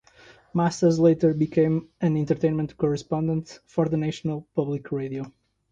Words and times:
Masters 0.51 0.97
later 0.97 1.31
became 1.31 1.89
an 2.01 2.17
entertainment 2.17 2.75
correspondent 2.75 3.59
for 3.67 3.85
National 3.85 4.47
Public 4.55 4.91
Radio. 4.91 5.31